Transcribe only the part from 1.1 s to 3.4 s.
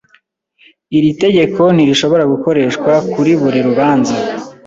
tegeko ntirishobora gukoreshwa kuri